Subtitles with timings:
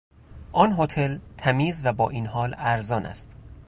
[0.51, 3.37] آن هتل تمیز و با این حال ارزان است.